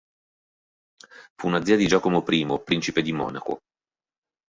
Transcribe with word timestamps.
Fu 1.35 1.45
una 1.45 1.63
zia 1.63 1.75
di 1.75 1.85
Giacomo 1.85 2.23
I, 2.27 2.61
Principe 2.65 3.03
di 3.03 3.11
Monaco. 3.13 3.59